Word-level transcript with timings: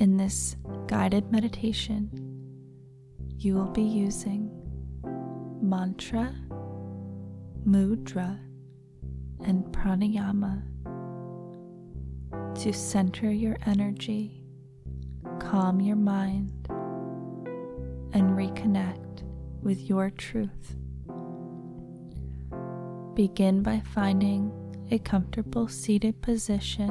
In 0.00 0.16
this 0.16 0.56
guided 0.86 1.30
meditation, 1.30 2.08
you 3.36 3.54
will 3.54 3.68
be 3.68 3.82
using 3.82 4.50
mantra, 5.60 6.34
mudra, 7.66 8.40
and 9.44 9.62
pranayama 9.66 10.62
to 12.62 12.72
center 12.72 13.30
your 13.30 13.58
energy, 13.66 14.42
calm 15.38 15.82
your 15.82 15.96
mind, 15.96 16.50
and 18.14 18.38
reconnect 18.38 19.22
with 19.62 19.82
your 19.82 20.08
truth. 20.08 20.76
Begin 23.14 23.62
by 23.62 23.82
finding 23.92 24.50
a 24.90 24.98
comfortable 24.98 25.68
seated 25.68 26.22
position 26.22 26.88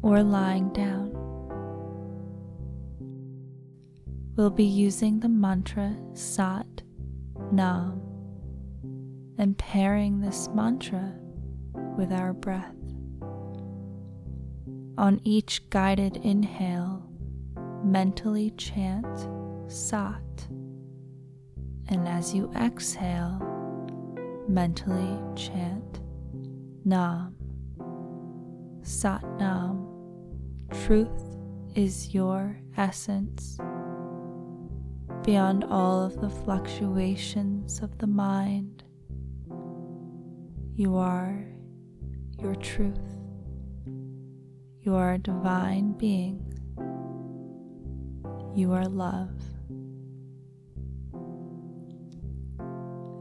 or 0.00 0.22
lying 0.22 0.72
down. 0.72 1.17
We'll 4.38 4.50
be 4.50 4.62
using 4.62 5.18
the 5.18 5.28
mantra 5.28 5.96
Sat 6.12 6.84
Nam 7.50 8.00
and 9.36 9.58
pairing 9.58 10.20
this 10.20 10.48
mantra 10.54 11.12
with 11.96 12.12
our 12.12 12.32
breath. 12.32 12.76
On 14.96 15.20
each 15.24 15.68
guided 15.70 16.18
inhale, 16.18 17.04
mentally 17.82 18.52
chant 18.52 19.26
Sat, 19.66 20.46
and 21.88 22.06
as 22.06 22.32
you 22.32 22.48
exhale, 22.54 23.42
mentally 24.46 25.18
chant 25.34 25.98
Nam. 26.84 27.34
Sat 28.82 29.24
Nam. 29.36 29.84
Truth 30.84 31.24
is 31.74 32.14
your 32.14 32.56
essence. 32.76 33.58
Beyond 35.28 35.64
all 35.64 36.02
of 36.02 36.22
the 36.22 36.30
fluctuations 36.30 37.80
of 37.80 37.98
the 37.98 38.06
mind, 38.06 38.82
you 40.74 40.96
are 40.96 41.44
your 42.40 42.54
truth. 42.54 43.20
You 44.80 44.94
are 44.94 45.12
a 45.12 45.18
divine 45.18 45.92
being. 45.98 46.40
You 48.56 48.72
are 48.72 48.86
love. 48.86 49.38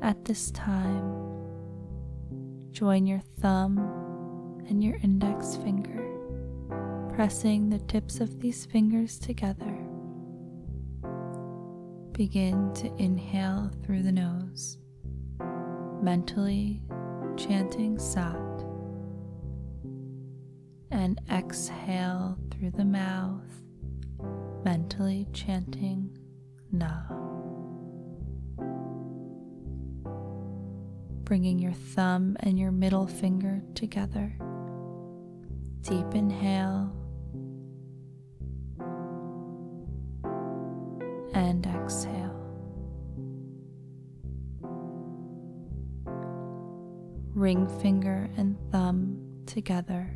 At 0.00 0.24
this 0.26 0.52
time, 0.52 1.10
join 2.70 3.08
your 3.08 3.22
thumb 3.40 3.78
and 4.68 4.84
your 4.84 4.94
index 5.02 5.56
finger, 5.56 6.06
pressing 7.16 7.68
the 7.68 7.80
tips 7.80 8.20
of 8.20 8.38
these 8.38 8.64
fingers 8.64 9.18
together. 9.18 9.85
Begin 12.16 12.72
to 12.74 12.90
inhale 12.96 13.70
through 13.84 14.02
the 14.02 14.10
nose, 14.10 14.78
mentally 16.02 16.82
chanting 17.36 17.98
Sat, 17.98 18.64
and 20.90 21.20
exhale 21.30 22.38
through 22.50 22.70
the 22.70 22.86
mouth, 22.86 23.42
mentally 24.64 25.26
chanting 25.34 26.16
Na. 26.72 27.02
bringing 31.26 31.58
your 31.58 31.72
thumb 31.72 32.36
and 32.40 32.56
your 32.56 32.70
middle 32.70 33.06
finger 33.06 33.60
together. 33.74 34.32
Deep 35.82 36.14
inhale 36.14 36.95
and 41.56 41.74
exhale. 41.74 42.34
Ring 47.34 47.66
finger 47.80 48.28
and 48.36 48.56
thumb 48.70 49.42
together. 49.46 50.10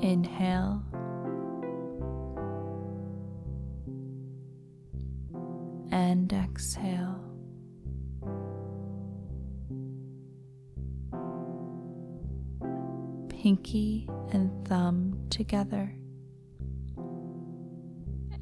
Inhale. 0.00 0.82
And 5.92 6.32
exhale. 6.32 7.22
pinky 13.30 14.08
and 14.32 14.50
thumb 14.66 15.16
together. 15.30 15.94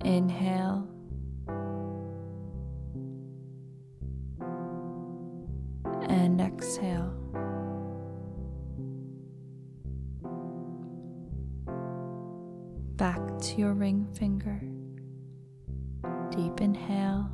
Inhale. 0.03 0.94
And 6.37 6.53
exhale. 6.53 7.15
Back 12.97 13.21
to 13.41 13.55
your 13.56 13.72
ring 13.72 14.05
finger. 14.19 14.61
Deep 16.37 16.61
inhale. 16.61 17.31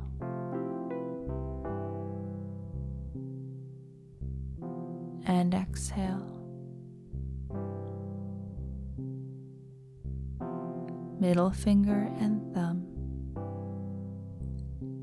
And 5.25 5.55
exhale. 5.55 6.27
middle 11.19 11.49
finger 11.49 12.11
and 12.19 12.53
thumb. 12.53 12.85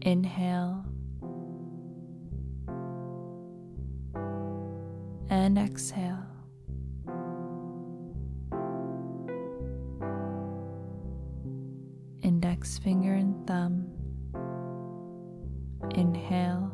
Inhale 0.03 0.88
and 5.49 5.57
exhale. 5.57 6.27
Index 12.23 12.79
finger 12.79 13.15
and 13.15 13.47
thumb. 13.47 13.87
Inhale 15.95 16.71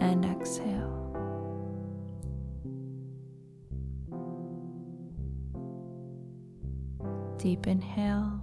and 0.00 0.24
exhale. 0.24 0.96
Deep 7.38 7.68
inhale 7.68 8.40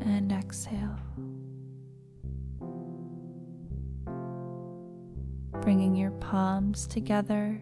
and 0.00 0.32
exhale. 0.32 0.96
Bringing 5.64 5.96
your 5.96 6.10
palms 6.12 6.86
together, 6.86 7.60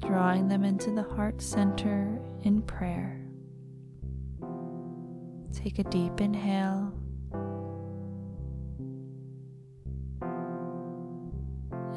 drawing 0.00 0.48
them 0.48 0.64
into 0.64 0.90
the 0.90 1.02
heart 1.02 1.42
center 1.42 2.18
in 2.42 2.62
prayer. 2.62 3.20
Take 5.52 5.78
a 5.78 5.84
deep 5.84 6.20
inhale. 6.20 6.92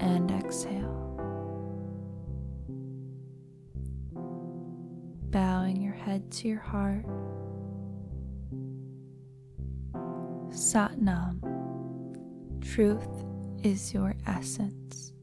And 0.02 0.30
exhale. 0.30 1.00
bowing 5.32 5.80
your 5.80 5.94
head 5.94 6.32
to 6.32 6.48
your 6.48 6.60
heart. 6.60 7.06
Satnam, 10.50 11.40
truth 12.62 13.29
is 13.64 13.94
your 13.94 14.16
essence. 14.28 15.14